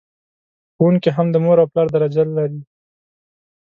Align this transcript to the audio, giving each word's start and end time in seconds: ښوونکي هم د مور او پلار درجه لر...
ښوونکي 0.75 1.09
هم 1.17 1.27
د 1.31 1.35
مور 1.43 1.57
او 1.61 1.67
پلار 1.71 1.87
درجه 1.95 2.23
لر... 2.35 2.51